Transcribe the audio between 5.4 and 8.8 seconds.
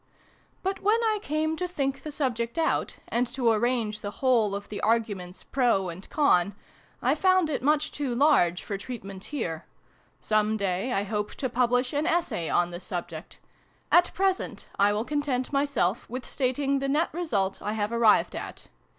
pro' and' con', I found it much too large for